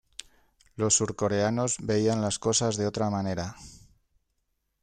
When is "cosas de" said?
2.39-2.87